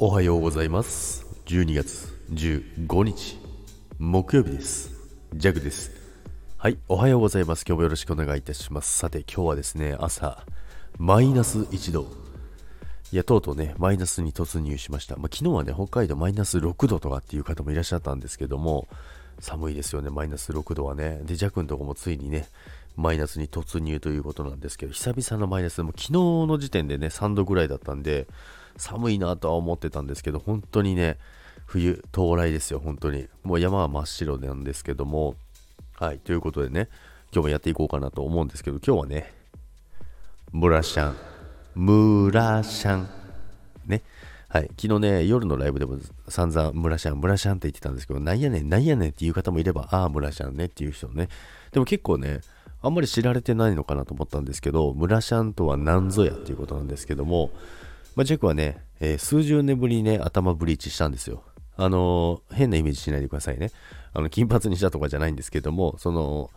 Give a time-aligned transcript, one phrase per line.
[0.00, 1.24] おはようございます。
[1.46, 3.38] 12月15日
[4.00, 4.90] 木曜日です。
[5.32, 5.92] ジャグです。
[6.58, 7.64] はいおはようございます。
[7.64, 8.98] 今日もよろしくお願いいたします。
[8.98, 10.44] さて今日はですね朝
[10.98, 12.08] マイナス1度。
[13.12, 18.88] いやとうとうねマイナスに突入しました、まあ、昨日はね北海道マイナス6度とかっていう方もいらっしゃったんですけども
[19.38, 21.20] 寒いですよねマイナス6度はね。
[21.22, 22.48] でジャクのとこもついにね
[22.96, 25.80] マイナスに突入ということなんですけど久々のマイナス。
[25.84, 28.26] も昨日の時点でね3度ぐらいだったんで
[28.76, 31.18] 寒いなとは思ってたんですけど、本当にね、
[31.66, 33.28] 冬到来ですよ、本当に。
[33.42, 35.36] もう山は真っ白なんですけども、
[35.96, 36.88] はい、ということでね、
[37.32, 39.32] 今日もやっていこうかなと思うんですけど、今日はね、
[40.52, 41.16] ムラシャン、
[41.74, 43.08] ムラシャン、
[43.86, 44.02] ね、
[44.48, 45.98] はい、昨日ね、夜のライブでも
[46.28, 51.28] 散々ムラシャン、ムラシャンって言ってたんですけど、なんやねん、なんやねんっていう方もいれば、ああ、ムラシャンねっていう人ね。
[51.72, 52.40] でも結構ね、
[52.80, 57.50] あんまり知られてないのかなと思ったんですけど、ムラシャンとは何ぞやっていうことなんですけども、
[58.16, 61.42] まあ、ジェクはね、えー、数十年ぶりにね、頭ブリーチしたんですよ。
[61.76, 63.70] あのー、変なイメージしないでくださいね。
[64.12, 66.50] あの、金髪にしたとかじゃないんですけども、その、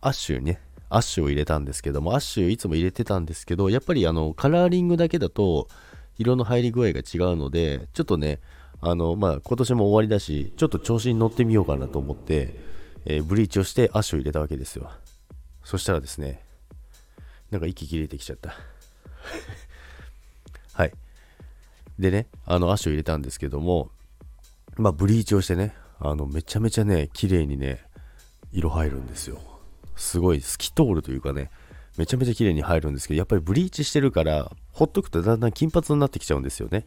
[0.00, 5.68] アッシュね、アッシュを入れたんですけども、アッシュいつも入れてたんですけど、やっぱりあの、カラーリングだけだと、
[6.16, 8.40] 色の入り具合が違うので、ちょっとね、
[8.80, 12.54] あの、まあ、今年も終わりだし、ちょっと調子に乗ってみようかなと思って、
[13.04, 14.90] えー、ブリーチをしてアッシュを入れたわけですよ。
[15.64, 16.44] そしたらですね、
[17.50, 18.54] なんか息切れてきちゃった。
[20.78, 20.92] はい。
[21.98, 23.90] でね、あの、足を入れたんですけども、
[24.76, 27.84] まあ、ブリーチをしてね、あの、めちゃめちゃね、綺麗にね、
[28.52, 29.40] 色入るんですよ。
[29.96, 31.50] すごい透き通るというかね、
[31.96, 36.84] めちゃめちゃ綺麗に入るんですけど、やっぱりブリーチしてるから、ほっとくとだんだん金髪になってきちゃうんですよね。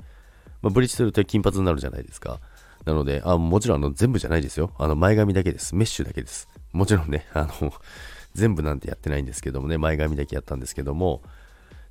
[0.61, 2.39] まあ、ブリーチすると金髪になるじゃないですか。
[2.85, 4.71] なので、あもちろんあの全部じゃないですよ。
[4.77, 5.75] あの前髪だけです。
[5.75, 6.47] メッシュだけです。
[6.71, 7.73] もちろんね、あの、
[8.33, 11.21] 全部なんてやってないんですけどもね、前髪だけやったんですけども、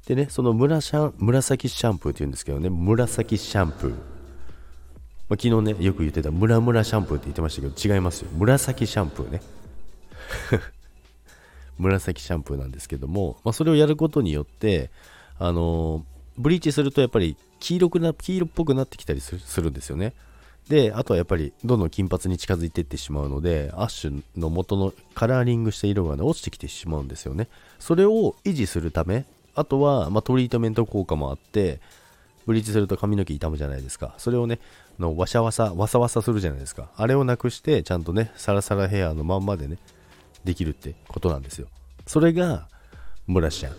[0.06, 3.90] でね、その紫シャンプーって言うんですけどね、紫シャンプー。
[3.90, 8.30] まあ、昨日ね、よく言ってたムラムラシャンプーって言ってましたけど、違いますよ。
[8.32, 9.40] 紫シャンプーね。
[11.78, 14.90] 紫シャンプーなんですけども、まあ、それをやることによって、
[15.38, 16.02] あのー、
[16.40, 20.14] ブリーチするとやっぱり黄色くな、黄色っぽくなってきたりするんですよね。
[20.68, 27.48] で、あとはやっぱりどんどん金髪に近づいていってしまうので、アッシュの元のカラーリングした色がね、落ちてきてしまうんですよね。
[27.78, 29.26] それを維持するため、
[29.60, 31.80] あとは、まあ、トリートメント効果もあって、
[32.46, 34.14] ブリーチすると髪の毛傷むじゃないですか。
[34.18, 34.58] それをね、
[34.98, 36.90] のわしゃわさ、わさわさするじゃないですか。
[36.96, 39.78] あれをなくして、ちゃんとね、サラサラヘアのまんまでね、
[40.44, 41.68] できるってことなんですよ。
[42.06, 42.66] それが、
[43.26, 43.76] ムラシャン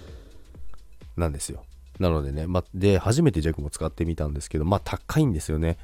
[1.18, 1.64] なんですよ。
[2.00, 5.78] なのでね、まで、初めてジャックも使ってみたんですけど、まあ、高いんですよね。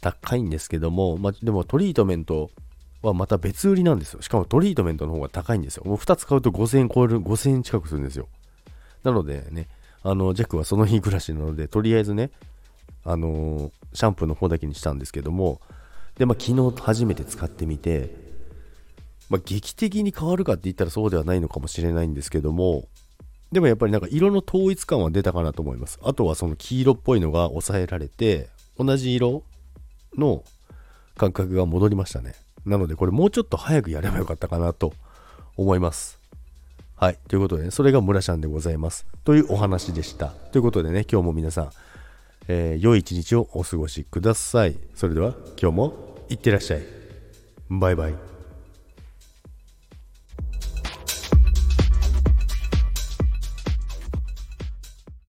[0.00, 2.50] 高いんですけども、まあ、でもトリートメント
[3.02, 4.22] はまた別売りなんですよ。
[4.22, 5.84] しかもトリートメントの方が高いんですよ。
[5.84, 8.28] もう2つ買うと5000円超える、5000円近くするんですよ。
[9.02, 9.68] なのでね、
[10.02, 12.30] あの、ジャックはその日暮らしなので、とりあえずね、
[13.04, 15.60] あのシャンプーの方だけにしたんですけども、
[16.18, 18.14] で、まあ、昨日初めて使ってみて、
[19.30, 22.88] まあ、劇的に変わるかって言ったらそうではないのかもしれないんですけども、
[23.52, 25.98] でもやっぱりなんか色の統一感は出たかなと思います。
[26.02, 29.42] あとはその黄色っぽいのが抑えられて、同じ色
[30.16, 30.44] の
[31.16, 32.34] 感覚が戻りましたね。
[32.66, 34.92] なのでこれもうちょっと早くやればよかったかなと
[35.56, 36.19] 思います。
[37.00, 37.18] はい。
[37.28, 39.06] ということで、ね、それが村ちゃんでございます。
[39.24, 40.26] というお話でした。
[40.52, 41.70] ということでね、今日も皆さん、
[42.46, 44.76] えー、良い一日をお過ごしください。
[44.94, 45.94] それでは、今日も
[46.28, 46.82] いってらっしゃい。
[47.70, 48.29] バイバイ。